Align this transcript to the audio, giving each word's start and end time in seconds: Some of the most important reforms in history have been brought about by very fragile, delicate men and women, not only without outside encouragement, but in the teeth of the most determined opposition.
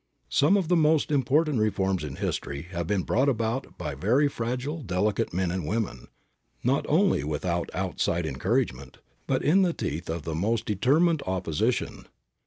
Some 0.29 0.57
of 0.57 0.67
the 0.67 0.75
most 0.75 1.11
important 1.11 1.59
reforms 1.59 2.03
in 2.03 2.15
history 2.15 2.63
have 2.71 2.87
been 2.87 3.03
brought 3.03 3.29
about 3.29 3.77
by 3.77 3.93
very 3.93 4.27
fragile, 4.27 4.81
delicate 4.81 5.31
men 5.31 5.51
and 5.51 5.63
women, 5.63 6.07
not 6.63 6.87
only 6.89 7.23
without 7.23 7.69
outside 7.71 8.25
encouragement, 8.25 8.97
but 9.27 9.43
in 9.43 9.61
the 9.61 9.73
teeth 9.73 10.09
of 10.09 10.23
the 10.23 10.33
most 10.33 10.65
determined 10.65 11.21
opposition. 11.27 12.07